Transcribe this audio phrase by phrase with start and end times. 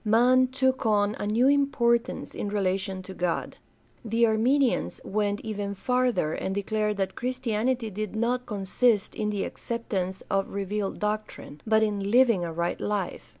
[0.03, 3.57] Man took on a new importance in relation to God.
[4.03, 10.23] The Arminians went even farther and declared that Christianity did not consist in the acceptance
[10.27, 13.29] of revealed doctrine, but in living a right life.